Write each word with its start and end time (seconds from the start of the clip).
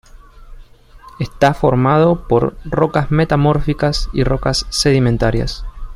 Está 1.19 1.53
formado 1.53 2.27
por 2.27 2.57
rocas 2.65 3.11
metamórficas 3.11 4.09
y 4.13 4.23
rocas 4.23 4.65
sedimentarias. 4.69 5.63